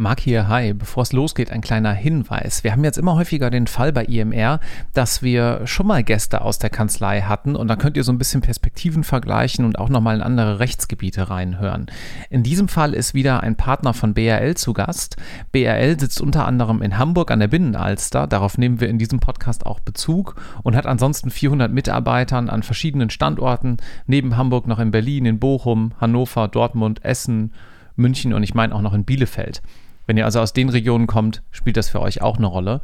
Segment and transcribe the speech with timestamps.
[0.00, 0.74] Marc hier, hi.
[0.74, 2.62] Bevor es losgeht, ein kleiner Hinweis.
[2.62, 4.60] Wir haben jetzt immer häufiger den Fall bei IMR,
[4.94, 8.18] dass wir schon mal Gäste aus der Kanzlei hatten und da könnt ihr so ein
[8.18, 11.86] bisschen Perspektiven vergleichen und auch nochmal in andere Rechtsgebiete reinhören.
[12.30, 15.16] In diesem Fall ist wieder ein Partner von BRL zu Gast.
[15.50, 19.66] BRL sitzt unter anderem in Hamburg an der Binnenalster, darauf nehmen wir in diesem Podcast
[19.66, 25.26] auch Bezug und hat ansonsten 400 Mitarbeitern an verschiedenen Standorten, neben Hamburg noch in Berlin,
[25.26, 27.52] in Bochum, Hannover, Dortmund, Essen,
[27.96, 29.60] München und ich meine auch noch in Bielefeld.
[30.08, 32.80] Wenn ihr also aus den Regionen kommt, spielt das für euch auch eine Rolle.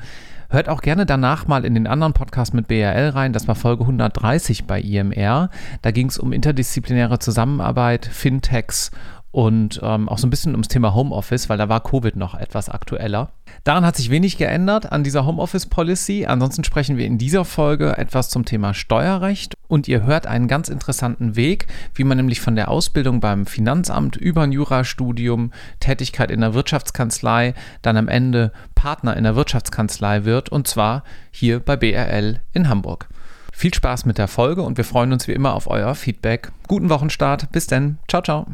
[0.51, 3.33] Hört auch gerne danach mal in den anderen Podcast mit BRL rein.
[3.33, 5.49] Das war Folge 130 bei IMR.
[5.81, 8.91] Da ging es um interdisziplinäre Zusammenarbeit, Fintechs
[9.35, 12.69] und ähm, auch so ein bisschen ums Thema Homeoffice, weil da war Covid noch etwas
[12.69, 13.33] aktueller.
[13.65, 16.25] Daran hat sich wenig geändert an dieser Homeoffice Policy.
[16.27, 20.69] Ansonsten sprechen wir in dieser Folge etwas zum Thema Steuerrecht und ihr hört einen ganz
[20.69, 21.67] interessanten Weg,
[21.97, 27.55] wie man nämlich von der Ausbildung beim Finanzamt über ein Jurastudium, Tätigkeit in der Wirtschaftskanzlei,
[27.83, 33.09] dann am Ende Partner in der Wirtschaftskanzlei wird und zwar hier bei BRL in Hamburg.
[33.53, 36.53] Viel Spaß mit der Folge und wir freuen uns wie immer auf euer Feedback.
[36.69, 37.51] Guten Wochenstart.
[37.51, 37.99] Bis denn.
[38.07, 38.47] Ciao, ciao.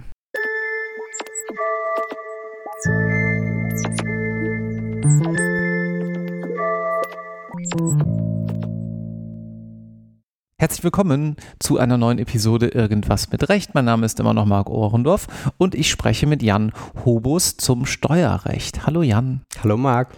[10.58, 13.74] Herzlich willkommen zu einer neuen Episode Irgendwas mit Recht.
[13.74, 16.72] Mein Name ist immer noch Marc Ohrendorf und ich spreche mit Jan
[17.06, 18.86] Hobus zum Steuerrecht.
[18.86, 19.40] Hallo Jan.
[19.62, 20.08] Hallo Marc.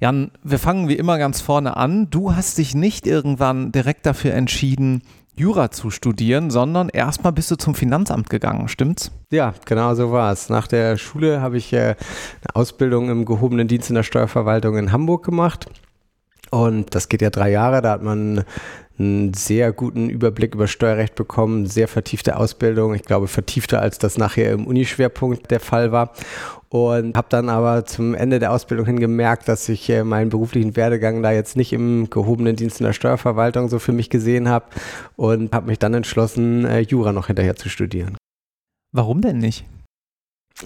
[0.00, 2.10] Jan, wir fangen wie immer ganz vorne an.
[2.10, 5.02] Du hast dich nicht irgendwann direkt dafür entschieden,
[5.34, 9.10] Jura zu studieren, sondern erstmal bist du zum Finanzamt gegangen, stimmt's?
[9.30, 10.50] Ja, genau so war es.
[10.50, 11.96] Nach der Schule habe ich äh, eine
[12.54, 15.66] Ausbildung im gehobenen Dienst in der Steuerverwaltung in Hamburg gemacht.
[16.50, 18.44] Und das geht ja drei Jahre, da hat man
[18.98, 24.18] einen sehr guten Überblick über Steuerrecht bekommen, sehr vertiefte Ausbildung, ich glaube vertiefter als das
[24.18, 26.12] nachher im Unischwerpunkt der Fall war.
[26.68, 30.74] Und habe dann aber zum Ende der Ausbildung hin gemerkt, dass ich äh, meinen beruflichen
[30.74, 34.64] Werdegang da jetzt nicht im gehobenen Dienst in der Steuerverwaltung so für mich gesehen habe
[35.16, 38.16] und habe mich dann entschlossen, äh, Jura noch hinterher zu studieren.
[38.90, 39.66] Warum denn nicht?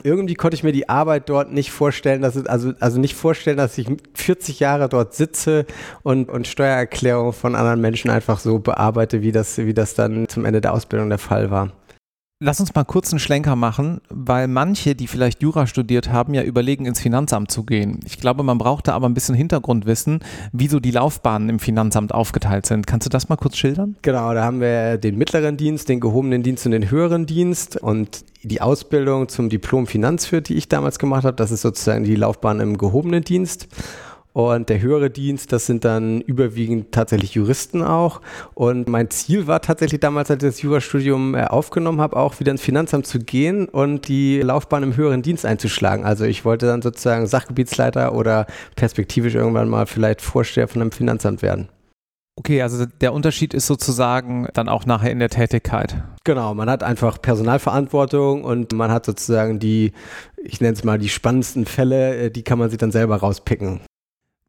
[0.03, 3.57] Irgendwie konnte ich mir die Arbeit dort nicht vorstellen, dass es, also, also nicht vorstellen,
[3.57, 5.67] dass ich 40 Jahre dort sitze
[6.03, 10.45] und, und Steuererklärungen von anderen Menschen einfach so bearbeite, wie das, wie das dann zum
[10.45, 11.73] Ende der Ausbildung der Fall war.
[12.39, 16.43] Lass uns mal kurz einen Schlenker machen, weil manche, die vielleicht Jura studiert haben, ja
[16.43, 18.01] überlegen, ins Finanzamt zu gehen.
[18.05, 20.21] Ich glaube, man braucht da aber ein bisschen Hintergrundwissen,
[20.53, 22.87] wie so die Laufbahnen im Finanzamt aufgeteilt sind.
[22.87, 23.97] Kannst du das mal kurz schildern?
[24.03, 27.79] Genau, da haben wir den mittleren Dienst, den gehobenen Dienst und den höheren Dienst.
[27.79, 32.17] Und die Ausbildung zum Diplom Finanzwirt, die ich damals gemacht habe, das ist sozusagen die
[32.17, 33.67] Laufbahn im gehobenen Dienst.
[34.37, 38.21] Und der höhere Dienst, das sind dann überwiegend tatsächlich Juristen auch.
[38.53, 42.53] Und mein Ziel war tatsächlich damals, als ich das Jurastudium äh, aufgenommen habe, auch wieder
[42.53, 46.05] ins Finanzamt zu gehen und die Laufbahn im höheren Dienst einzuschlagen.
[46.05, 51.41] Also ich wollte dann sozusagen Sachgebietsleiter oder perspektivisch irgendwann mal vielleicht Vorsteher von einem Finanzamt
[51.41, 51.71] werden.
[52.39, 56.05] Okay, also der Unterschied ist sozusagen dann auch nachher in der Tätigkeit.
[56.25, 59.93] Genau, man hat einfach Personalverantwortung und man hat sozusagen die,
[60.37, 63.81] ich nenne es mal die spannendsten Fälle, äh, die kann man sich dann selber rauspicken.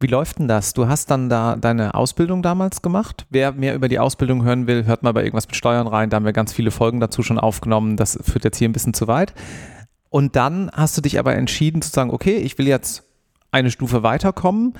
[0.00, 0.74] Wie läuft denn das?
[0.74, 3.26] Du hast dann da deine Ausbildung damals gemacht.
[3.30, 6.08] Wer mehr über die Ausbildung hören will, hört mal bei irgendwas mit Steuern rein.
[6.08, 7.96] Da haben wir ganz viele Folgen dazu schon aufgenommen.
[7.96, 9.34] Das führt jetzt hier ein bisschen zu weit.
[10.08, 13.02] Und dann hast du dich aber entschieden zu sagen, okay, ich will jetzt
[13.50, 14.74] eine Stufe weiterkommen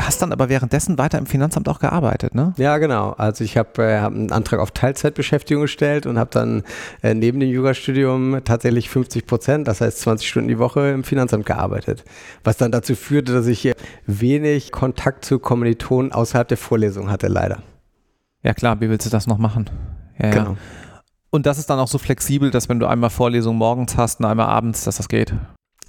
[0.00, 2.54] hast dann aber währenddessen weiter im Finanzamt auch gearbeitet, ne?
[2.56, 3.10] Ja, genau.
[3.12, 6.62] Also ich habe äh, hab einen Antrag auf Teilzeitbeschäftigung gestellt und habe dann
[7.02, 11.46] äh, neben dem Jurastudium tatsächlich 50 Prozent, das heißt 20 Stunden die Woche im Finanzamt
[11.46, 12.04] gearbeitet.
[12.44, 13.72] Was dann dazu führte, dass ich
[14.06, 17.62] wenig Kontakt zu Kommilitonen außerhalb der Vorlesung hatte, leider.
[18.42, 19.70] Ja klar, wie willst du das noch machen?
[20.18, 20.50] Ja, genau.
[20.52, 20.56] Ja.
[21.30, 24.26] Und das ist dann auch so flexibel, dass wenn du einmal Vorlesung morgens hast und
[24.26, 25.34] einmal abends, dass das geht?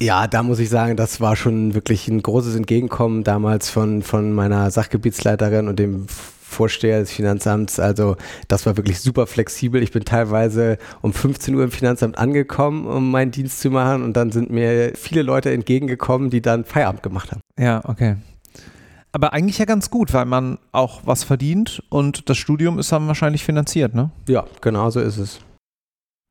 [0.03, 4.33] Ja, da muss ich sagen, das war schon wirklich ein großes Entgegenkommen damals von, von
[4.33, 7.79] meiner Sachgebietsleiterin und dem Vorsteher des Finanzamts.
[7.79, 8.17] Also
[8.49, 9.81] das war wirklich super flexibel.
[9.81, 14.17] Ich bin teilweise um 15 Uhr im Finanzamt angekommen, um meinen Dienst zu machen und
[14.17, 17.39] dann sind mir viele Leute entgegengekommen, die dann Feierabend gemacht haben.
[17.57, 18.17] Ja, okay.
[19.13, 23.07] Aber eigentlich ja ganz gut, weil man auch was verdient und das Studium ist dann
[23.07, 24.11] wahrscheinlich finanziert, ne?
[24.27, 25.39] Ja, genau so ist es.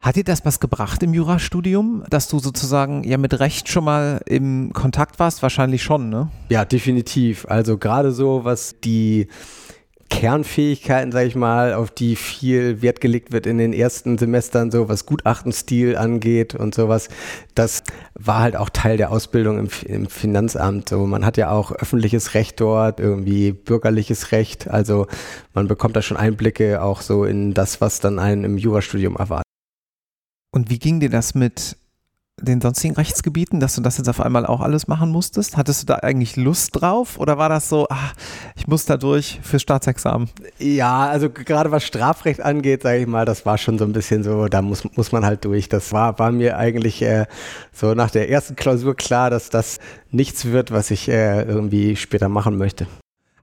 [0.02, 4.20] Hat dir das was gebracht im Jurastudium, dass du sozusagen ja mit Recht schon mal
[4.26, 5.42] im Kontakt warst?
[5.42, 6.28] Wahrscheinlich schon, ne?
[6.48, 7.46] Ja, definitiv.
[7.48, 9.28] Also gerade so, was die
[10.10, 14.88] Kernfähigkeiten, sage ich mal, auf die viel Wert gelegt wird in den ersten Semestern, so
[14.88, 17.08] was Gutachtenstil angeht und sowas,
[17.54, 17.84] das
[18.18, 20.88] war halt auch Teil der Ausbildung im, im, Finanzamt.
[20.88, 24.68] So, man hat ja auch öffentliches Recht dort, irgendwie bürgerliches Recht.
[24.68, 25.06] Also
[25.54, 29.51] man bekommt da schon Einblicke auch so in das, was dann einen im Jurastudium erwartet.
[30.54, 31.76] Und wie ging dir das mit
[32.40, 35.56] den sonstigen Rechtsgebieten, dass du das jetzt auf einmal auch alles machen musstest?
[35.56, 38.12] Hattest du da eigentlich Lust drauf oder war das so, ach,
[38.54, 40.28] ich muss da durch fürs Staatsexamen?
[40.58, 44.24] Ja, also gerade was Strafrecht angeht, sage ich mal, das war schon so ein bisschen
[44.24, 45.70] so, da muss, muss man halt durch.
[45.70, 47.26] Das war, war mir eigentlich äh,
[47.72, 49.78] so nach der ersten Klausur klar, dass das
[50.10, 52.86] nichts wird, was ich äh, irgendwie später machen möchte.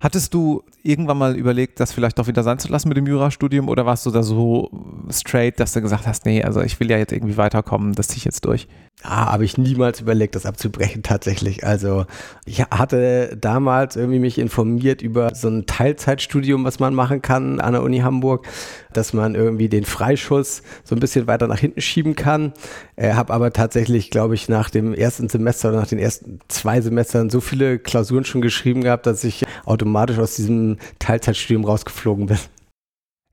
[0.02, 3.68] Hattest du irgendwann mal überlegt, das vielleicht doch wieder sein zu lassen mit dem Jurastudium
[3.68, 4.70] oder warst du da so
[5.10, 8.18] straight, dass du gesagt hast, nee, also ich will ja jetzt irgendwie weiterkommen, das ziehe
[8.18, 8.68] ich jetzt durch?
[9.02, 11.66] Ah, habe ich niemals überlegt, das abzubrechen tatsächlich.
[11.66, 12.06] Also
[12.46, 17.74] ich hatte damals irgendwie mich informiert über so ein Teilzeitstudium, was man machen kann an
[17.74, 18.48] der Uni Hamburg,
[18.94, 22.54] dass man irgendwie den Freischuss so ein bisschen weiter nach hinten schieben kann.
[22.96, 26.82] Äh, habe aber tatsächlich, glaube ich, nach dem ersten Semester oder nach den ersten zwei
[26.82, 32.38] Semestern so viele Klausuren schon geschrieben gehabt, dass ich automatisch aus diesem Teilzeitstudium rausgeflogen bin.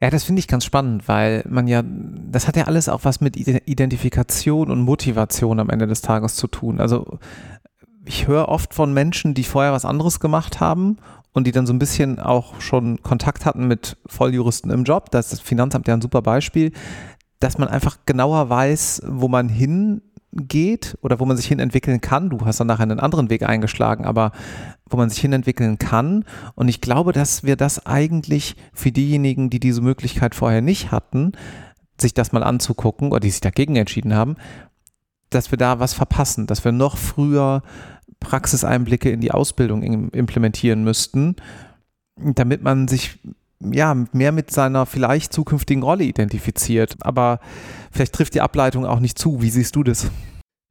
[0.01, 3.21] Ja, das finde ich ganz spannend, weil man ja, das hat ja alles auch was
[3.21, 6.81] mit Identifikation und Motivation am Ende des Tages zu tun.
[6.81, 7.19] Also
[8.05, 10.99] ich höre oft von Menschen, die vorher was anderes gemacht haben
[11.33, 15.11] und die dann so ein bisschen auch schon Kontakt hatten mit Volljuristen im Job.
[15.11, 16.73] Das ist das Finanzamt ja ein super Beispiel,
[17.41, 20.03] dass man einfach genauer weiß, wo man hin
[20.37, 22.31] geht oder wo man sich hin entwickeln kann.
[22.31, 24.33] Du hast dann nachher einen anderen Weg eingeschlagen, aber
[24.89, 26.25] wo man sich hin entwickeln kann.
[26.55, 31.33] Und ich glaube, dass wir das eigentlich für diejenigen, die diese Möglichkeit vorher nicht hatten,
[32.01, 34.37] sich das mal anzugucken oder die sich dagegen entschieden haben,
[35.31, 37.63] dass wir da was verpassen, dass wir noch früher
[38.21, 41.37] Praxiseinblicke in die Ausbildung implementieren müssten,
[42.17, 43.19] damit man sich
[43.61, 46.97] ja, mehr mit seiner vielleicht zukünftigen Rolle identifiziert.
[47.01, 47.41] Aber
[47.91, 49.43] vielleicht trifft die Ableitung auch nicht zu.
[49.43, 50.11] Wie siehst du das?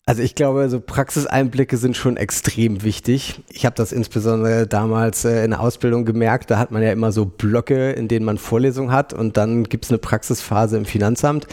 [0.07, 3.41] Also ich glaube, so Praxiseinblicke sind schon extrem wichtig.
[3.49, 6.51] Ich habe das insbesondere damals äh, in der Ausbildung gemerkt.
[6.51, 9.85] Da hat man ja immer so Blöcke, in denen man Vorlesungen hat und dann gibt
[9.85, 11.47] es eine Praxisphase im Finanzamt.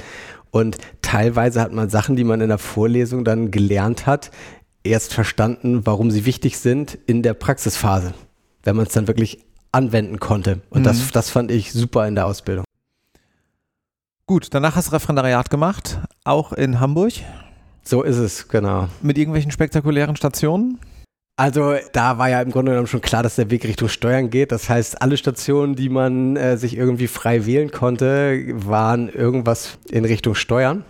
[0.50, 4.30] Und teilweise hat man Sachen, die man in der Vorlesung dann gelernt hat,
[4.84, 8.12] erst verstanden, warum sie wichtig sind in der Praxisphase,
[8.64, 10.60] wenn man es dann wirklich anwenden konnte.
[10.70, 10.84] Und mhm.
[10.84, 12.64] das, das fand ich super in der Ausbildung.
[14.26, 17.14] Gut, danach hast du Referendariat gemacht, auch in Hamburg.
[17.82, 18.88] So ist es, genau.
[19.02, 20.78] Mit irgendwelchen spektakulären Stationen?
[21.36, 24.52] Also da war ja im Grunde genommen schon klar, dass der Weg Richtung Steuern geht.
[24.52, 30.04] Das heißt, alle Stationen, die man äh, sich irgendwie frei wählen konnte, waren irgendwas in
[30.04, 30.84] Richtung Steuern.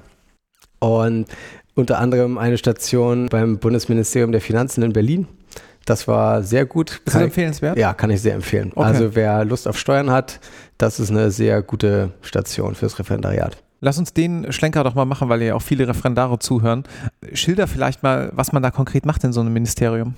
[0.80, 1.26] Und
[1.74, 5.28] unter anderem eine Station beim Bundesministerium der Finanzen in Berlin.
[5.84, 7.00] Das war sehr gut.
[7.04, 7.76] Ist das empfehlenswert?
[7.76, 8.72] Ja, kann ich sehr empfehlen.
[8.74, 8.86] Okay.
[8.86, 10.40] Also wer Lust auf Steuern hat,
[10.78, 13.56] das ist eine sehr gute Station fürs Referendariat.
[13.80, 16.84] Lass uns den Schlenker doch mal machen, weil ja auch viele Referendare zuhören.
[17.32, 20.14] Schilder vielleicht mal, was man da konkret macht in so einem Ministerium.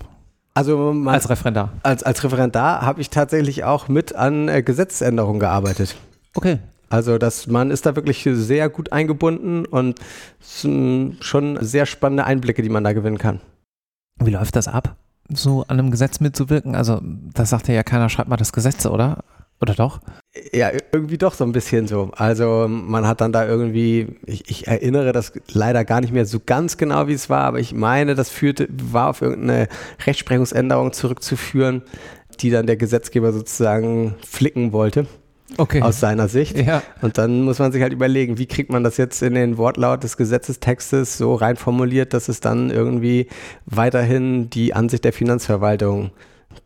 [0.53, 1.73] Also man, als Referendar.
[1.83, 5.97] Als, als Referendar habe ich tatsächlich auch mit an äh, Gesetzesänderungen gearbeitet.
[6.35, 6.59] Okay.
[6.91, 9.99] Also das, man ist da wirklich sehr gut eingebunden und
[10.41, 13.41] es sind schon sehr spannende Einblicke, die man da gewinnen kann.
[14.23, 14.95] Wie läuft das ab,
[15.29, 16.75] so an einem Gesetz mitzuwirken?
[16.75, 19.25] Also das sagt ja keiner, schreibt mal das Gesetz, oder?
[19.61, 20.01] Oder doch?
[20.53, 22.11] Ja, irgendwie doch so ein bisschen so.
[22.17, 26.41] Also man hat dann da irgendwie, ich, ich, erinnere das leider gar nicht mehr so
[26.45, 29.69] ganz genau, wie es war, aber ich meine, das führte, war auf irgendeine
[30.05, 31.83] Rechtsprechungsänderung zurückzuführen,
[32.41, 35.07] die dann der Gesetzgeber sozusagen flicken wollte.
[35.59, 35.83] Okay.
[35.83, 36.59] Aus seiner Sicht.
[36.59, 36.83] Ja.
[37.03, 40.03] Und dann muss man sich halt überlegen, wie kriegt man das jetzt in den Wortlaut
[40.03, 43.29] des Gesetzestextes so rein formuliert, dass es dann irgendwie
[43.67, 46.11] weiterhin die Ansicht der Finanzverwaltung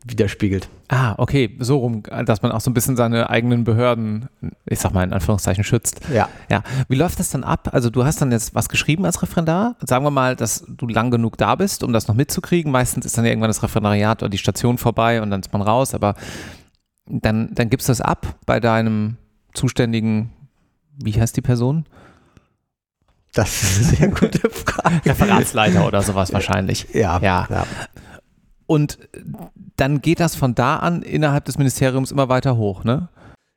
[0.07, 0.69] widerspiegelt.
[0.88, 4.29] Ah, okay, so rum, dass man auch so ein bisschen seine eigenen Behörden,
[4.67, 6.00] ich sag mal in Anführungszeichen, schützt.
[6.12, 6.29] Ja.
[6.50, 6.62] Ja.
[6.88, 7.71] Wie läuft das dann ab?
[7.73, 9.76] Also du hast dann jetzt was geschrieben als Referendar.
[9.87, 12.73] Sagen wir mal, dass du lang genug da bist, um das noch mitzukriegen.
[12.73, 15.95] Meistens ist dann irgendwann das Referendariat oder die Station vorbei und dann ist man raus,
[15.95, 16.14] aber
[17.09, 19.17] dann, dann gibst du das ab bei deinem
[19.55, 20.31] zuständigen,
[20.97, 21.87] wie heißt die Person?
[23.35, 25.05] Das ist eine sehr gute Frage.
[25.05, 26.87] Referatsleiter oder sowas wahrscheinlich.
[26.93, 27.19] Ja.
[27.21, 27.47] ja.
[27.50, 27.67] ja.
[28.67, 28.99] Und
[29.77, 33.09] dann geht das von da an innerhalb des Ministeriums immer weiter hoch, ne?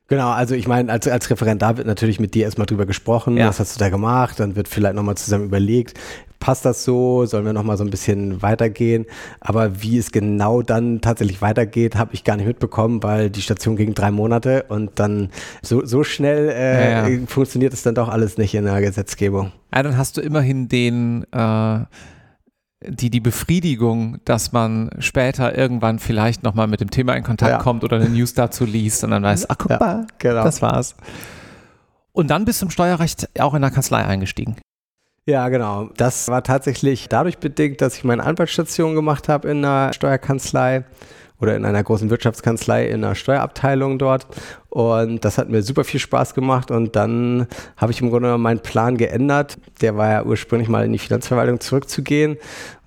[0.08, 3.48] Genau, also ich meine, als, als Referendar wird natürlich mit dir erstmal drüber gesprochen, ja.
[3.48, 5.98] was hast du da gemacht, dann wird vielleicht nochmal zusammen überlegt,
[6.42, 9.06] passt das so, sollen wir nochmal so ein bisschen weitergehen,
[9.38, 13.76] aber wie es genau dann tatsächlich weitergeht, habe ich gar nicht mitbekommen, weil die Station
[13.76, 15.30] ging drei Monate und dann
[15.62, 17.26] so, so schnell äh, ja, ja.
[17.28, 19.52] funktioniert es dann doch alles nicht in der Gesetzgebung.
[19.72, 21.84] Ja, dann hast du immerhin den äh
[22.84, 27.58] die, die Befriedigung, dass man später irgendwann vielleicht nochmal mit dem Thema in Kontakt ja.
[27.58, 30.42] kommt oder eine News dazu liest und dann weiß, ach guck ja, mal, genau.
[30.42, 30.96] das war's.
[32.10, 34.56] Und dann bist du im Steuerrecht auch in der Kanzlei eingestiegen.
[35.24, 35.88] Ja, genau.
[35.96, 40.84] Das war tatsächlich dadurch bedingt, dass ich meine Anwaltsstation gemacht habe in der Steuerkanzlei
[41.38, 44.26] oder in einer großen Wirtschaftskanzlei in einer Steuerabteilung dort.
[44.68, 46.72] Und das hat mir super viel Spaß gemacht.
[46.72, 49.58] Und dann habe ich im Grunde meinen Plan geändert.
[49.80, 52.36] Der war ja ursprünglich mal in die Finanzverwaltung zurückzugehen.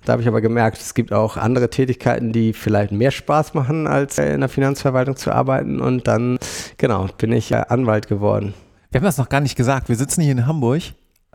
[0.04, 3.86] Da habe ich aber gemerkt, es gibt auch andere Tätigkeiten, die vielleicht mehr Spaß machen,
[3.86, 5.80] als in der Finanzverwaltung zu arbeiten.
[5.80, 6.38] Und dann,
[6.76, 8.52] genau, bin ich Anwalt geworden.
[8.90, 9.88] Wir haben das noch gar nicht gesagt.
[9.88, 10.82] Wir sitzen hier in Hamburg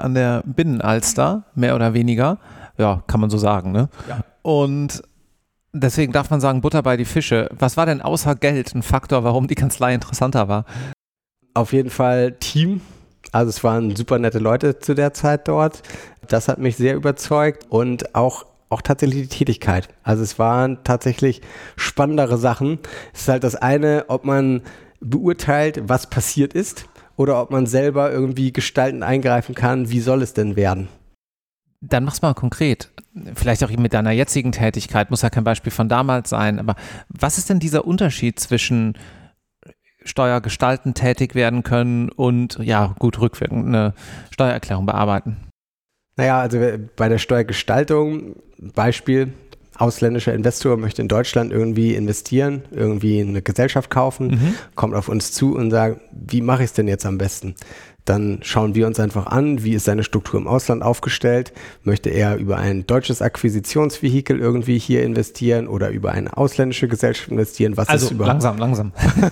[0.01, 2.37] an der Binnenalster, mehr oder weniger.
[2.77, 3.89] Ja, kann man so sagen, ne?
[4.07, 4.21] Ja.
[4.41, 5.03] Und
[5.73, 7.49] deswegen darf man sagen, Butter bei die Fische.
[7.57, 10.65] Was war denn außer Geld ein Faktor, warum die Kanzlei interessanter war?
[11.53, 12.81] Auf jeden Fall Team.
[13.31, 15.83] Also es waren super nette Leute zu der Zeit dort.
[16.27, 19.89] Das hat mich sehr überzeugt und auch auch tatsächlich die Tätigkeit.
[20.01, 21.41] Also es waren tatsächlich
[21.75, 22.79] spannendere Sachen.
[23.13, 24.61] Es ist halt das eine, ob man
[25.01, 30.33] beurteilt, was passiert ist oder ob man selber irgendwie gestalten eingreifen kann, wie soll es
[30.33, 30.87] denn werden.
[31.81, 32.91] Dann mach's mal konkret.
[33.33, 36.75] Vielleicht auch mit deiner jetzigen Tätigkeit, muss ja kein Beispiel von damals sein, aber
[37.09, 38.97] was ist denn dieser Unterschied zwischen
[40.03, 43.93] Steuergestalten tätig werden können und ja, gut rückwirkend eine
[44.31, 45.37] Steuererklärung bearbeiten?
[46.17, 46.59] Naja, also
[46.95, 49.33] bei der Steuergestaltung, Beispiel,
[49.77, 54.55] ausländischer Investor möchte in Deutschland irgendwie investieren, irgendwie eine Gesellschaft kaufen, mhm.
[54.75, 57.55] kommt auf uns zu und sagt, wie mache ich es denn jetzt am besten?
[58.05, 61.53] Dann schauen wir uns einfach an, wie ist seine Struktur im Ausland aufgestellt.
[61.83, 67.77] Möchte er über ein deutsches Akquisitionsvehikel irgendwie hier investieren oder über eine ausländische Gesellschaft investieren?
[67.77, 68.41] Was also ist überhaupt?
[68.41, 68.91] langsam, langsam.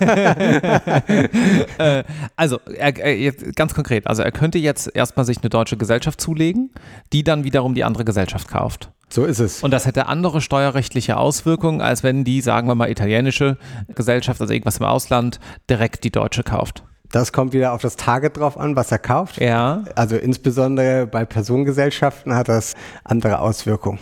[1.78, 2.04] äh,
[2.36, 6.70] also er, er, ganz konkret, also er könnte jetzt erstmal sich eine deutsche Gesellschaft zulegen,
[7.12, 8.92] die dann wiederum die andere Gesellschaft kauft.
[9.12, 9.62] So ist es.
[9.62, 13.56] Und das hätte andere steuerrechtliche Auswirkungen, als wenn die, sagen wir mal, italienische
[13.94, 16.84] Gesellschaft, also irgendwas im Ausland, direkt die deutsche kauft.
[17.10, 19.40] Das kommt wieder auf das Target drauf an, was er kauft.
[19.40, 19.82] Ja.
[19.96, 23.98] Also insbesondere bei Personengesellschaften hat das andere Auswirkungen.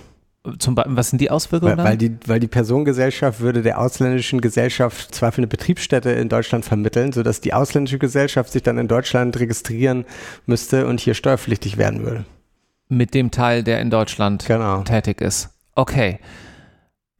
[0.59, 1.79] Zum Beispiel, was sind die Auswirkungen?
[1.79, 7.13] Weil, weil, die, weil die Personengesellschaft würde der ausländischen Gesellschaft eine Betriebsstätte in Deutschland vermitteln,
[7.13, 10.05] sodass die ausländische Gesellschaft sich dann in Deutschland registrieren
[10.47, 12.25] müsste und hier steuerpflichtig werden würde
[12.89, 14.83] mit dem Teil, der in Deutschland genau.
[14.83, 15.51] tätig ist.
[15.75, 16.19] Okay.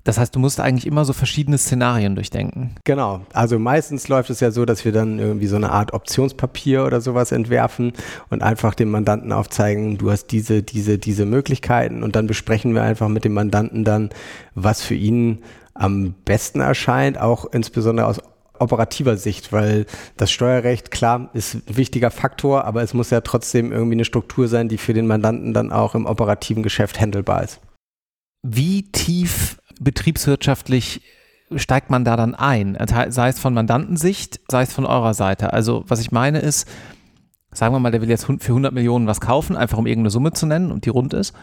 [0.09, 2.77] Das heißt, du musst eigentlich immer so verschiedene Szenarien durchdenken.
[2.85, 3.27] Genau.
[3.35, 7.03] Also meistens läuft es ja so, dass wir dann irgendwie so eine Art Optionspapier oder
[7.03, 7.93] sowas entwerfen
[8.31, 12.83] und einfach dem Mandanten aufzeigen, du hast diese, diese, diese Möglichkeiten und dann besprechen wir
[12.83, 14.09] einfach mit dem Mandanten dann,
[14.55, 15.41] was für ihn
[15.75, 18.19] am besten erscheint, auch insbesondere aus
[18.61, 19.87] operativer Sicht, weil
[20.17, 24.49] das Steuerrecht, klar, ist ein wichtiger Faktor, aber es muss ja trotzdem irgendwie eine Struktur
[24.49, 27.61] sein, die für den Mandanten dann auch im operativen Geschäft handelbar ist.
[28.43, 31.03] Wie tief betriebswirtschaftlich
[31.57, 32.77] steigt man da dann ein?
[33.09, 35.53] Sei es von Mandantensicht, sei es von eurer Seite.
[35.53, 36.69] Also was ich meine ist,
[37.53, 40.33] sagen wir mal, der will jetzt für 100 Millionen was kaufen, einfach um irgendeine Summe
[40.33, 41.35] zu nennen und die rund ist.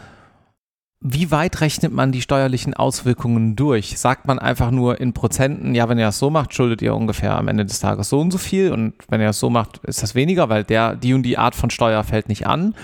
[1.00, 3.98] Wie weit rechnet man die steuerlichen Auswirkungen durch?
[3.98, 7.36] Sagt man einfach nur in Prozenten, ja, wenn ihr das so macht, schuldet ihr ungefähr
[7.36, 10.02] am Ende des Tages so und so viel und wenn ihr das so macht, ist
[10.02, 12.74] das weniger, weil der, die und die Art von Steuer fällt nicht an?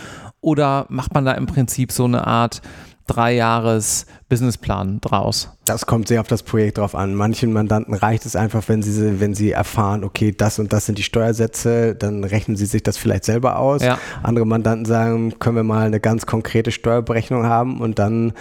[0.42, 2.60] Oder macht man da im Prinzip so eine Art,
[3.06, 5.50] drei Jahres Businessplan draus?
[5.64, 7.14] Das kommt sehr auf das Projekt drauf an.
[7.14, 10.98] Manchen Mandanten reicht es einfach, wenn sie, wenn sie erfahren, okay, das und das sind
[10.98, 13.82] die Steuersätze, dann rechnen sie sich das vielleicht selber aus.
[13.82, 13.98] Ja.
[14.22, 18.32] Andere Mandanten sagen, können wir mal eine ganz konkrete Steuerberechnung haben und dann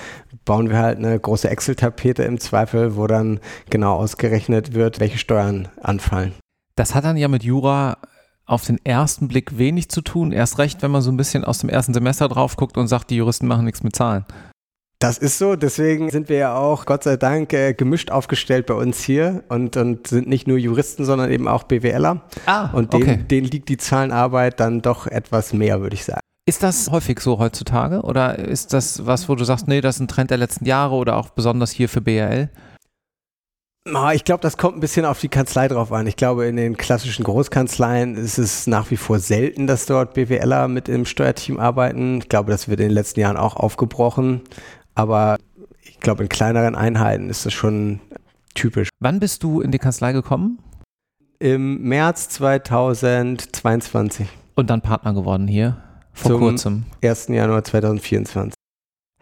[0.46, 3.40] bauen wir halt eine große Excel-Tapete im Zweifel, wo dann
[3.70, 6.34] genau ausgerechnet wird, welche Steuern anfallen.
[6.76, 7.98] Das hat dann ja mit Jura
[8.46, 10.32] auf den ersten Blick wenig zu tun.
[10.32, 13.10] Erst recht, wenn man so ein bisschen aus dem ersten Semester drauf guckt und sagt,
[13.10, 14.26] die Juristen machen nichts mit Zahlen.
[15.02, 18.76] Das ist so, deswegen sind wir ja auch, Gott sei Dank, äh, gemischt aufgestellt bei
[18.76, 22.22] uns hier und, und sind nicht nur Juristen, sondern eben auch BWLer.
[22.46, 23.24] Ah, und denen, okay.
[23.24, 26.22] denen liegt die Zahlenarbeit dann doch etwas mehr, würde ich sagen.
[26.46, 30.02] Ist das häufig so heutzutage oder ist das was, wo du sagst, nee, das ist
[30.02, 32.52] ein Trend der letzten Jahre oder auch besonders hier für BRL?
[34.14, 36.06] Ich glaube, das kommt ein bisschen auf die Kanzlei drauf an.
[36.06, 40.68] Ich glaube, in den klassischen Großkanzleien ist es nach wie vor selten, dass dort BWLer
[40.68, 42.20] mit im Steuerteam arbeiten.
[42.20, 44.42] Ich glaube, das wird in den letzten Jahren auch aufgebrochen.
[44.96, 45.38] Aber
[45.84, 48.00] ich glaube, in kleineren Einheiten ist das schon
[48.54, 48.90] typisch.
[49.00, 50.60] Wann bist du in die Kanzlei gekommen?
[51.40, 54.28] Im März 2022.
[54.56, 55.78] Und dann Partner geworden hier?
[56.14, 56.84] Vor Zum kurzem.
[57.04, 57.30] 1.
[57.30, 58.54] Januar 2024.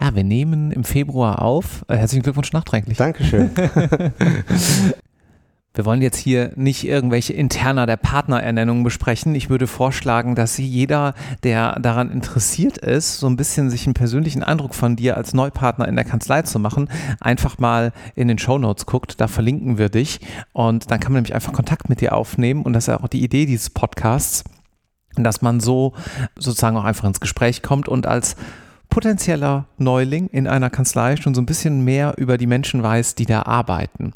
[0.01, 1.85] Ja, wir nehmen im Februar auf.
[1.87, 2.97] Äh, herzlichen Glückwunsch nachträglich.
[2.97, 3.51] Dankeschön.
[5.73, 9.35] Wir wollen jetzt hier nicht irgendwelche Interna der Partnerernennung besprechen.
[9.35, 14.43] Ich würde vorschlagen, dass jeder, der daran interessiert ist, so ein bisschen sich einen persönlichen
[14.43, 18.57] Eindruck von dir als Neupartner in der Kanzlei zu machen, einfach mal in den Show
[18.57, 19.21] Notes guckt.
[19.21, 20.19] Da verlinken wir dich
[20.53, 23.23] und dann kann man nämlich einfach Kontakt mit dir aufnehmen und das ist auch die
[23.23, 24.43] Idee dieses Podcasts,
[25.15, 25.93] dass man so
[26.37, 28.35] sozusagen auch einfach ins Gespräch kommt und als
[28.89, 33.27] potenzieller Neuling in einer Kanzlei schon so ein bisschen mehr über die Menschen weiß, die
[33.27, 34.13] da arbeiten.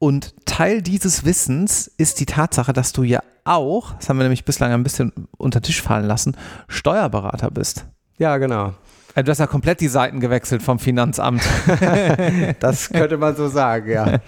[0.00, 4.46] Und Teil dieses Wissens ist die Tatsache, dass du ja auch, das haben wir nämlich
[4.46, 6.38] bislang ein bisschen unter Tisch fallen lassen,
[6.68, 7.84] Steuerberater bist.
[8.16, 8.72] Ja, genau.
[9.14, 11.42] Also du hast ja komplett die Seiten gewechselt vom Finanzamt.
[12.60, 14.20] das könnte man so sagen, ja.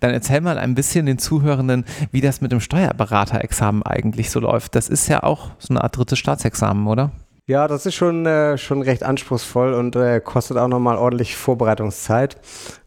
[0.00, 4.74] Dann erzähl mal ein bisschen den Zuhörenden, wie das mit dem Steuerberaterexamen eigentlich so läuft.
[4.74, 7.10] Das ist ja auch so eine Art drittes Staatsexamen, oder?
[7.46, 12.36] Ja, das ist schon, äh, schon recht anspruchsvoll und äh, kostet auch nochmal ordentlich Vorbereitungszeit.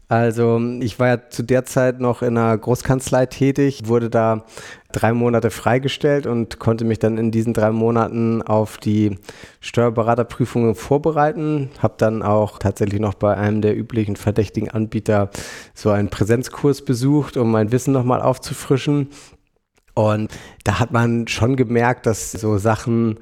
[0.08, 4.44] Also ich war ja zu der Zeit noch in einer Großkanzlei tätig, wurde da
[4.92, 9.18] drei Monate freigestellt und konnte mich dann in diesen drei Monaten auf die
[9.60, 11.70] Steuerberaterprüfungen vorbereiten.
[11.78, 15.30] Habe dann auch tatsächlich noch bei einem der üblichen verdächtigen Anbieter
[15.72, 19.08] so einen Präsenzkurs besucht, um mein Wissen nochmal aufzufrischen.
[19.94, 20.30] Und
[20.64, 23.18] da hat man schon gemerkt, dass so Sachen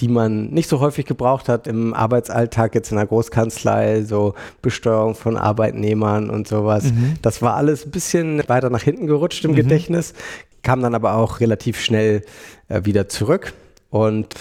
[0.00, 5.14] die man nicht so häufig gebraucht hat im Arbeitsalltag, jetzt in der Großkanzlei, so Besteuerung
[5.14, 6.84] von Arbeitnehmern und sowas.
[6.84, 7.14] Mhm.
[7.22, 9.56] Das war alles ein bisschen weiter nach hinten gerutscht im mhm.
[9.56, 10.14] Gedächtnis,
[10.62, 12.22] kam dann aber auch relativ schnell
[12.68, 13.52] äh, wieder zurück.
[13.90, 14.34] Und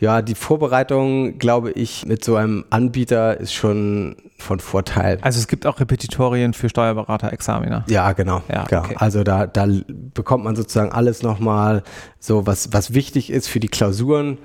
[0.00, 5.18] ja, die Vorbereitung, glaube ich, mit so einem Anbieter ist schon von Vorteil.
[5.22, 7.84] Also es gibt auch Repetitorien für Steuerberater-Examiner.
[7.88, 8.42] Ja, genau.
[8.48, 8.82] Ja, genau.
[8.84, 8.94] Okay.
[8.96, 11.82] Also da, da bekommt man sozusagen alles nochmal
[12.20, 14.38] so, was, was wichtig ist für die Klausuren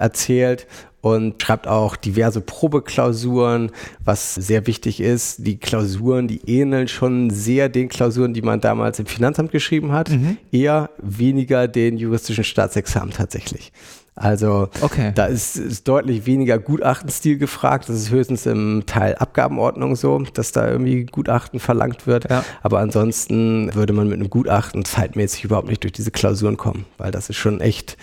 [0.00, 0.66] erzählt
[1.00, 3.70] und schreibt auch diverse Probeklausuren,
[4.04, 5.46] was sehr wichtig ist.
[5.46, 10.10] Die Klausuren, die ähneln schon sehr den Klausuren, die man damals im Finanzamt geschrieben hat,
[10.10, 10.36] mhm.
[10.52, 13.72] eher weniger den juristischen Staatsexamen tatsächlich.
[14.16, 15.12] Also okay.
[15.14, 17.88] da ist, ist, deutlich weniger Gutachtenstil gefragt.
[17.88, 22.28] Das ist höchstens im Teil Abgabenordnung so, dass da irgendwie Gutachten verlangt wird.
[22.28, 22.44] Ja.
[22.62, 27.12] Aber ansonsten würde man mit einem Gutachten zeitmäßig überhaupt nicht durch diese Klausuren kommen, weil
[27.12, 27.96] das ist schon echt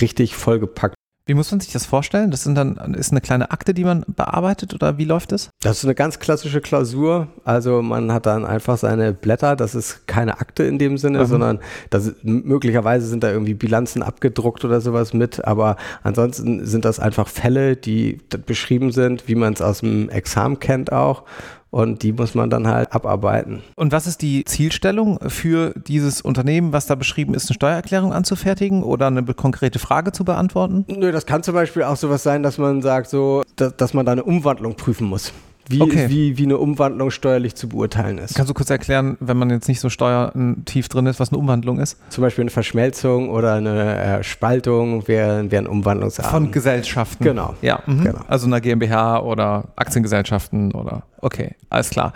[0.00, 0.94] richtig vollgepackt
[1.26, 2.30] wie muss man sich das vorstellen?
[2.30, 5.50] Das sind dann, ist eine kleine Akte, die man bearbeitet oder wie läuft das?
[5.60, 7.26] Das ist eine ganz klassische Klausur.
[7.44, 9.56] Also man hat dann einfach seine Blätter.
[9.56, 11.26] Das ist keine Akte in dem Sinne, mhm.
[11.26, 11.58] sondern
[11.90, 15.44] das, möglicherweise sind da irgendwie Bilanzen abgedruckt oder sowas mit.
[15.44, 20.60] Aber ansonsten sind das einfach Fälle, die beschrieben sind, wie man es aus dem Examen
[20.60, 21.24] kennt auch
[21.70, 23.62] und die muss man dann halt abarbeiten.
[23.76, 28.82] Und was ist die Zielstellung für dieses Unternehmen, was da beschrieben ist, eine Steuererklärung anzufertigen
[28.82, 30.84] oder eine konkrete Frage zu beantworten?
[30.88, 34.06] Nö, das kann zum Beispiel auch sowas sein, dass man sagt, so, dass, dass man
[34.06, 35.32] da eine Umwandlung prüfen muss
[35.68, 36.08] wie, okay.
[36.08, 38.34] wie, wie eine Umwandlung steuerlich zu beurteilen ist.
[38.34, 41.78] Kannst du kurz erklären, wenn man jetzt nicht so steuertief drin ist, was eine Umwandlung
[41.78, 41.98] ist?
[42.10, 46.30] Zum Beispiel eine Verschmelzung oder eine äh, Spaltung wären, wären Umwandlungsarten.
[46.30, 47.24] Von Gesellschaften.
[47.24, 47.54] Genau.
[47.62, 48.04] Ja, mhm.
[48.04, 48.20] genau.
[48.28, 51.02] also einer GmbH oder Aktiengesellschaften oder.
[51.20, 52.12] Okay, alles klar.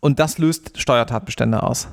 [0.00, 1.88] Und das löst Steuertatbestände aus.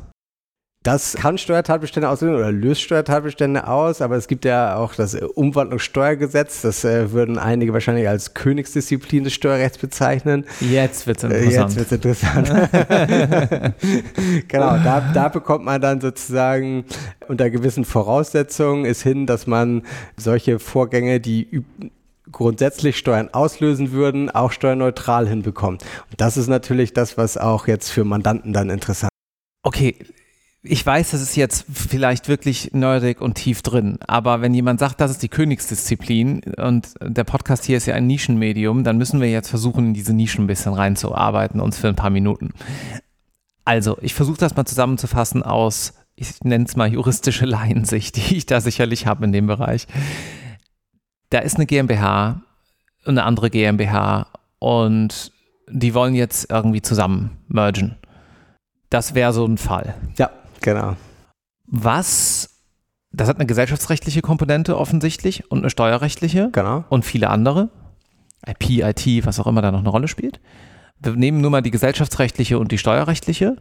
[0.84, 6.62] Das kann Steuertatbestände auslösen oder löst Steuertatbestände aus, aber es gibt ja auch das Umwandlungssteuergesetz.
[6.62, 10.46] Das äh, würden einige wahrscheinlich als Königsdisziplin des Steuerrechts bezeichnen.
[10.60, 11.48] Jetzt wird es interessant.
[11.48, 12.50] Äh, jetzt wird es interessant.
[14.50, 16.84] genau, da, da bekommt man dann sozusagen
[17.30, 19.84] unter gewissen Voraussetzungen ist hin, dass man
[20.18, 21.64] solche Vorgänge, die
[22.30, 25.82] grundsätzlich Steuern auslösen würden, auch steuerneutral hinbekommt.
[26.12, 29.14] Und das ist natürlich das, was auch jetzt für Mandanten dann interessant ist.
[29.66, 29.96] Okay,
[30.66, 35.02] ich weiß, das ist jetzt vielleicht wirklich nerdig und tief drin, aber wenn jemand sagt,
[35.02, 39.30] das ist die Königsdisziplin und der Podcast hier ist ja ein Nischenmedium, dann müssen wir
[39.30, 42.54] jetzt versuchen, in diese Nischen ein bisschen reinzuarbeiten, uns für ein paar Minuten.
[43.66, 48.46] Also, ich versuche das mal zusammenzufassen aus, ich nenne es mal juristische Laiensicht, die ich
[48.46, 49.88] da sicherlich habe in dem Bereich.
[51.30, 52.42] Da ist eine GmbH
[53.06, 54.28] und eine andere GmbH
[54.60, 55.34] und
[55.70, 57.98] die wollen jetzt irgendwie zusammen mergen.
[58.90, 59.96] Das wäre so ein Fall.
[60.18, 60.30] Ja.
[60.64, 60.96] Genau.
[61.68, 62.62] Was,
[63.12, 66.50] das hat eine gesellschaftsrechtliche Komponente offensichtlich und eine steuerrechtliche.
[66.52, 66.86] Genau.
[66.90, 67.70] Und viele andere.
[68.48, 70.40] IP, IT, was auch immer da noch eine Rolle spielt.
[71.00, 73.58] Wir nehmen nur mal die gesellschaftsrechtliche und die steuerrechtliche.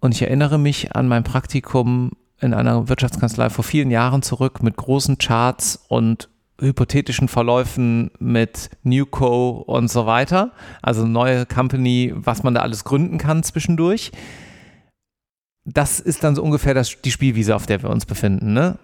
[0.00, 4.76] Und ich erinnere mich an mein Praktikum in einer Wirtschaftskanzlei vor vielen Jahren zurück mit
[4.76, 6.28] großen Charts und
[6.60, 10.52] hypothetischen Verläufen mit Newco und so weiter.
[10.82, 14.12] Also neue Company, was man da alles gründen kann zwischendurch
[15.74, 18.52] das ist dann so ungefähr das, die Spielwiese, auf der wir uns befinden.
[18.52, 18.78] Ne?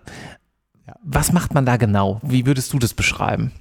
[1.03, 2.21] Was macht man da genau?
[2.23, 3.53] Wie würdest du das beschreiben?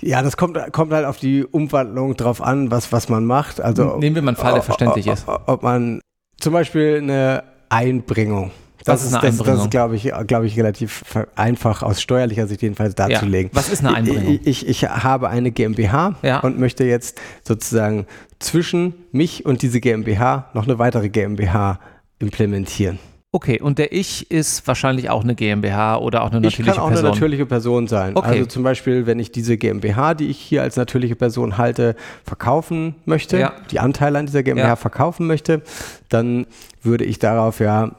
[0.00, 3.60] Ja, das kommt, kommt halt auf die Umwandlung drauf an, was, was man macht.
[3.60, 5.26] Also, Nehmen wir mal einen Fall, der verständlich ist.
[5.28, 6.00] Ob man
[6.38, 8.50] zum Beispiel eine Einbringung.
[8.84, 11.04] Das, ist, das, das ist, glaube ich, glaube ich, relativ
[11.36, 13.50] einfach aus steuerlicher Sicht jedenfalls darzulegen.
[13.52, 13.58] Ja.
[13.58, 14.40] Was ist eine Einbringung?
[14.42, 16.40] Ich, ich, ich habe eine GmbH ja.
[16.40, 18.06] und möchte jetzt sozusagen
[18.38, 21.78] zwischen mich und diese GmbH noch eine weitere GmbH
[22.20, 22.98] implementieren.
[23.32, 26.72] Okay, und der Ich ist wahrscheinlich auch eine GmbH oder auch eine natürliche Person?
[26.72, 27.06] Ich kann auch Person.
[27.06, 28.16] eine natürliche Person sein.
[28.16, 28.28] Okay.
[28.28, 32.96] Also zum Beispiel, wenn ich diese GmbH, die ich hier als natürliche Person halte, verkaufen
[33.04, 33.52] möchte, ja.
[33.70, 34.76] die Anteile an dieser GmbH ja.
[34.76, 35.62] verkaufen möchte,
[36.08, 36.46] dann
[36.82, 37.92] würde ich darauf ja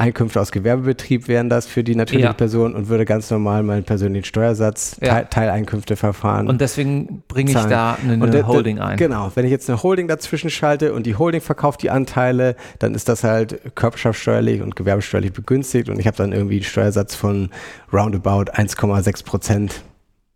[0.00, 2.32] Einkünfte aus Gewerbebetrieb wären das für die natürliche ja.
[2.32, 5.22] Person und würde ganz normal meinen persönlichen Steuersatz, ja.
[5.24, 6.48] Teileinkünfteverfahren.
[6.48, 7.70] Und deswegen bringe ich zahlen.
[7.70, 8.96] da eine, eine Holding ein.
[8.96, 12.94] Genau, wenn ich jetzt eine Holding dazwischen schalte und die Holding verkauft die Anteile, dann
[12.94, 17.50] ist das halt körperschaftssteuerlich und gewerbesteuerlich begünstigt und ich habe dann irgendwie einen Steuersatz von
[17.92, 19.82] roundabout 1,6 Prozent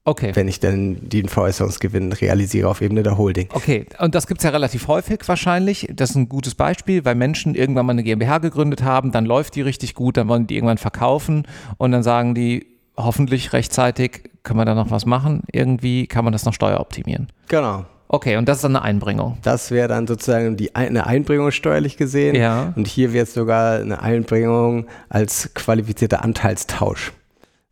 [0.07, 0.33] Okay.
[0.35, 3.49] Wenn ich dann den Veräußerungsgewinn realisiere auf Ebene der Holding.
[3.53, 5.89] Okay, und das gibt es ja relativ häufig wahrscheinlich.
[5.95, 9.55] Das ist ein gutes Beispiel, weil Menschen irgendwann mal eine GmbH gegründet haben, dann läuft
[9.55, 11.47] die richtig gut, dann wollen die irgendwann verkaufen
[11.79, 12.67] und dann sagen die,
[12.99, 15.43] hoffentlich rechtzeitig, können wir da noch was machen?
[15.51, 17.29] Irgendwie kann man das noch steueroptimieren.
[17.49, 17.87] Genau.
[18.09, 19.39] Okay, und das ist dann eine Einbringung.
[19.43, 22.37] Das wäre dann sozusagen die, eine Einbringung steuerlich gesehen.
[22.37, 22.75] Ja.
[22.77, 27.13] Und hier wäre es sogar eine Einbringung als qualifizierter Anteilstausch.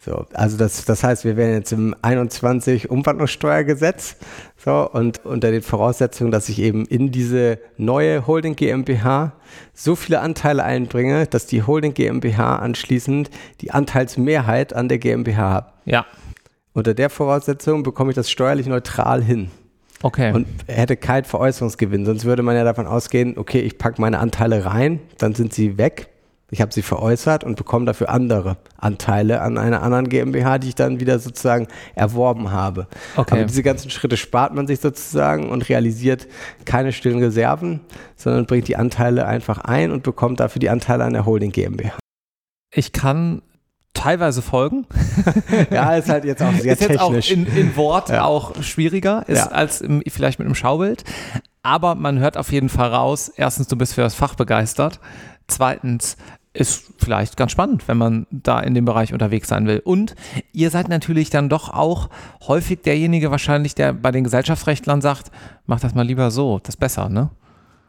[0.04, 4.16] So, also das, das heißt, wir wären jetzt im 21 Umwandlungssteuergesetz
[4.56, 9.34] so, und unter den Voraussetzungen, dass ich eben in diese neue Holding GmbH
[9.74, 15.74] so viele Anteile einbringe, dass die Holding GmbH anschließend die Anteilsmehrheit an der GmbH hat.
[15.84, 16.04] Ja.
[16.72, 19.52] Unter der Voraussetzung bekomme ich das steuerlich neutral hin.
[20.02, 20.32] Okay.
[20.32, 22.06] Und hätte keinen Veräußerungsgewinn.
[22.06, 25.78] Sonst würde man ja davon ausgehen, okay, ich packe meine Anteile rein, dann sind sie
[25.78, 26.11] weg
[26.52, 30.74] ich habe sie veräußert und bekomme dafür andere Anteile an einer anderen GmbH, die ich
[30.74, 32.88] dann wieder sozusagen erworben habe.
[33.16, 33.36] Okay.
[33.36, 36.28] Aber diese ganzen Schritte spart man sich sozusagen und realisiert
[36.66, 37.80] keine stillen Reserven,
[38.16, 41.96] sondern bringt die Anteile einfach ein und bekommt dafür die Anteile an der Holding GmbH.
[42.70, 43.40] Ich kann
[43.94, 44.86] teilweise folgen.
[45.70, 47.30] ja, ist halt jetzt auch sehr ist technisch.
[47.30, 48.24] Jetzt auch in, in Wort ja.
[48.24, 49.46] auch schwieriger ist ja.
[49.46, 51.04] als im, vielleicht mit einem Schaubild.
[51.62, 55.00] Aber man hört auf jeden Fall raus, erstens, du bist für das Fach begeistert.
[55.46, 56.16] Zweitens,
[56.54, 59.80] ist vielleicht ganz spannend, wenn man da in dem Bereich unterwegs sein will.
[59.84, 60.14] Und
[60.52, 62.10] ihr seid natürlich dann doch auch
[62.46, 65.30] häufig derjenige wahrscheinlich, der bei den Gesellschaftsrechtlern sagt,
[65.66, 67.30] mach das mal lieber so, das ist besser, ne?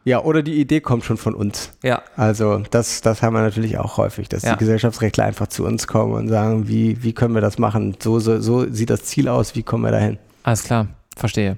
[0.06, 1.72] Ja, oder die Idee kommt schon von uns.
[1.82, 2.02] Ja.
[2.16, 4.52] Also das, das haben wir natürlich auch häufig, dass ja.
[4.52, 7.96] die Gesellschaftsrechtler einfach zu uns kommen und sagen, wie, wie können wir das machen?
[8.02, 10.18] So, so, so sieht das Ziel aus, wie kommen wir dahin?
[10.42, 11.56] Alles klar, verstehe.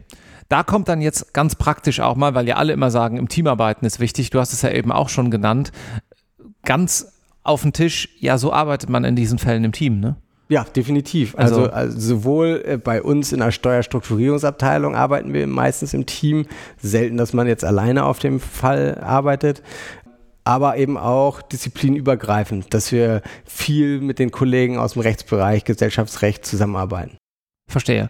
[0.48, 3.84] Da kommt dann jetzt ganz praktisch auch mal, weil ja alle immer sagen, im Teamarbeiten
[3.84, 5.72] ist wichtig, du hast es ja eben auch schon genannt,
[6.66, 10.16] ganz auf den Tisch, ja, so arbeitet man in diesen Fällen im Team, ne?
[10.48, 11.34] Ja, definitiv.
[11.36, 16.46] Also, also, also, sowohl äh, bei uns in der Steuerstrukturierungsabteilung arbeiten wir meistens im Team.
[16.80, 19.62] Selten, dass man jetzt alleine auf dem Fall arbeitet.
[20.44, 27.16] Aber eben auch disziplinübergreifend, dass wir viel mit den Kollegen aus dem Rechtsbereich, Gesellschaftsrecht zusammenarbeiten.
[27.68, 28.08] Verstehe.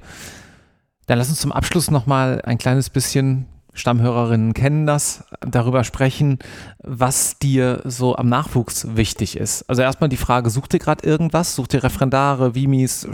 [1.07, 6.39] Dann lass uns zum Abschluss nochmal ein kleines bisschen Stammhörerinnen kennen das, darüber sprechen,
[6.83, 9.69] was dir so am Nachwuchs wichtig ist.
[9.69, 11.55] Also erstmal die Frage, sucht ihr gerade irgendwas?
[11.55, 13.07] Sucht ihr Referendare, Vimis,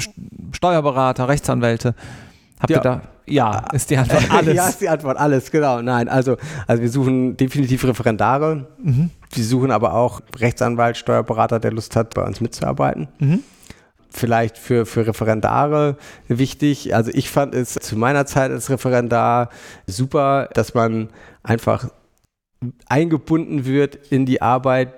[0.53, 1.94] Steuerberater, Rechtsanwälte?
[2.61, 2.77] Habt ja.
[2.79, 3.01] ihr da?
[3.27, 4.55] Ja, ist die Antwort alles.
[4.55, 5.83] ja, ist die Antwort alles, genau.
[5.83, 8.68] Nein, also, also wir suchen definitiv Referendare.
[8.83, 9.11] Mhm.
[9.33, 13.09] Wir suchen aber auch Rechtsanwalt, Steuerberater, der Lust hat, bei uns mitzuarbeiten.
[13.18, 13.42] Mhm
[14.12, 15.96] vielleicht für, für Referendare
[16.29, 16.94] wichtig.
[16.94, 19.48] Also ich fand es zu meiner Zeit als Referendar
[19.87, 21.09] super, dass man
[21.42, 21.88] einfach
[22.87, 24.92] eingebunden wird in die Arbeit,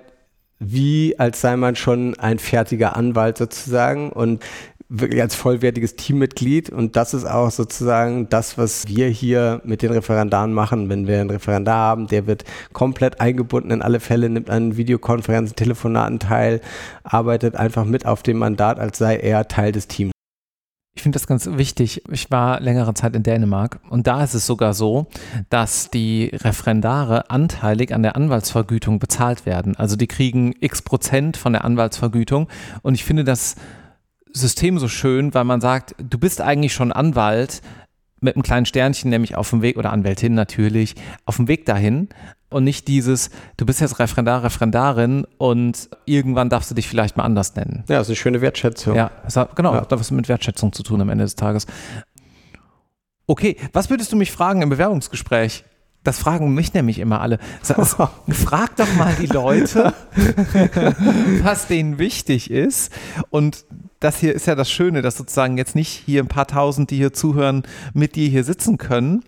[0.59, 4.43] wie als sei man schon ein fertiger Anwalt sozusagen und
[4.89, 6.69] wirklich als vollwertiges Teammitglied.
[6.69, 10.89] Und das ist auch sozusagen das, was wir hier mit den Referendaren machen.
[10.89, 12.43] Wenn wir einen Referendar haben, der wird
[12.73, 16.61] komplett eingebunden in alle Fälle, nimmt an Videokonferenzen, Telefonaten teil,
[17.03, 20.11] arbeitet einfach mit auf dem Mandat, als sei er Teil des Teams.
[20.97, 22.03] Ich finde das ganz wichtig.
[22.09, 25.07] Ich war längere Zeit in Dänemark und da ist es sogar so,
[25.49, 29.75] dass die Referendare anteilig an der Anwaltsvergütung bezahlt werden.
[29.75, 32.47] Also die kriegen x Prozent von der Anwaltsvergütung
[32.81, 33.55] und ich finde das
[34.35, 37.61] System so schön, weil man sagt, du bist eigentlich schon Anwalt
[38.19, 40.95] mit einem kleinen Sternchen, nämlich auf dem Weg, oder Anwältin natürlich,
[41.25, 42.09] auf dem Weg dahin
[42.49, 47.23] und nicht dieses, du bist jetzt Referendar, Referendarin und irgendwann darfst du dich vielleicht mal
[47.23, 47.83] anders nennen.
[47.87, 48.95] Ja, das ist eine schöne Wertschätzung.
[48.95, 49.81] Ja, hat, genau, ja.
[49.81, 51.65] hat was mit Wertschätzung zu tun am Ende des Tages.
[53.27, 55.63] Okay, was würdest du mich fragen im Bewerbungsgespräch?
[56.05, 57.39] Das fragen mich nämlich immer alle.
[57.63, 59.91] Frag doch mal die Leute,
[61.43, 62.93] was denen wichtig ist.
[63.31, 63.65] Und
[63.99, 66.97] das hier ist ja das Schöne, dass sozusagen jetzt nicht hier ein paar tausend, die
[66.97, 67.63] hier zuhören,
[67.93, 69.23] mit dir hier sitzen können,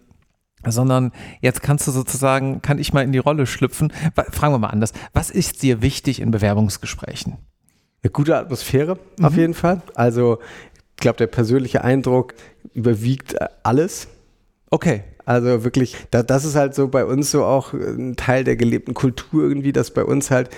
[0.65, 3.91] sondern jetzt kannst du sozusagen, kann ich mal in die Rolle schlüpfen.
[4.31, 4.93] Fragen wir mal anders.
[5.13, 7.37] Was ist dir wichtig in Bewerbungsgesprächen?
[8.03, 9.25] Eine gute Atmosphäre mhm.
[9.25, 9.81] auf jeden Fall.
[9.95, 10.37] Also
[10.91, 12.35] ich glaube, der persönliche Eindruck
[12.75, 14.09] überwiegt alles.
[14.69, 15.03] Okay.
[15.27, 18.93] Also wirklich, da, das ist halt so bei uns so auch ein Teil der gelebten
[18.93, 20.49] Kultur irgendwie, dass bei uns halt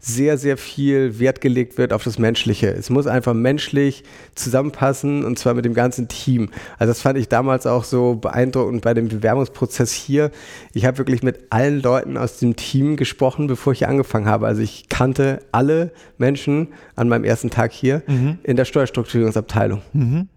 [0.00, 2.68] sehr, sehr viel Wert gelegt wird auf das Menschliche.
[2.68, 6.50] Es muss einfach menschlich zusammenpassen und zwar mit dem ganzen Team.
[6.78, 10.30] Also das fand ich damals auch so beeindruckend bei dem Bewerbungsprozess hier.
[10.74, 14.46] Ich habe wirklich mit allen Leuten aus dem Team gesprochen, bevor ich hier angefangen habe.
[14.46, 18.36] Also ich kannte alle Menschen an meinem ersten Tag hier mhm.
[18.42, 19.80] in der Steuerstrukturierungsabteilung.
[19.94, 20.28] Mhm.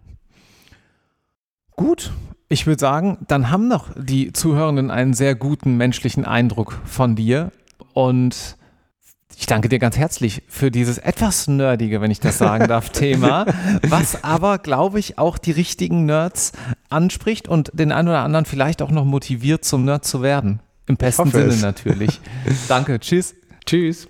[1.75, 2.11] Gut,
[2.51, 7.51] ich würde sagen, dann haben noch die Zuhörenden einen sehr guten menschlichen Eindruck von dir
[7.93, 8.57] und
[9.37, 13.45] ich danke dir ganz herzlich für dieses etwas nerdige, wenn ich das sagen darf, Thema,
[13.87, 16.51] was aber, glaube ich, auch die richtigen Nerds
[16.89, 20.59] anspricht und den einen oder anderen vielleicht auch noch motiviert, zum Nerd zu werden.
[20.87, 21.61] Im besten Sinne es.
[21.61, 22.19] natürlich.
[22.67, 23.33] danke, tschüss.
[23.65, 24.07] Tschüss.